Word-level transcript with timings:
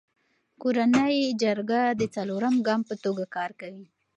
کورنی 0.61 1.17
جرګه 1.41 1.81
د 1.99 2.01
څلورم 2.15 2.55
ګام 2.67 2.81
په 2.89 2.95
توګه 3.03 3.23
کار 3.35 3.51
کوي. 3.61 3.85